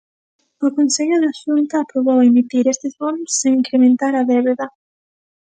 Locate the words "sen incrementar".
3.39-4.13